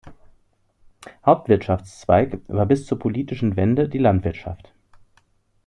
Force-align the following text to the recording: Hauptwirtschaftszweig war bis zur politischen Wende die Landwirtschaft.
Hauptwirtschaftszweig 1.23 2.39
war 2.47 2.65
bis 2.65 2.87
zur 2.87 2.97
politischen 2.97 3.55
Wende 3.55 3.87
die 3.87 3.99
Landwirtschaft. 3.99 4.73